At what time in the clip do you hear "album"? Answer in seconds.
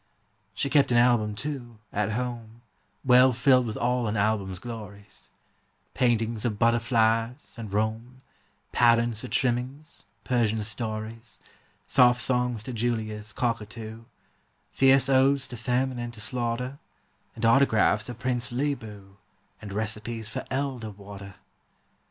0.97-1.35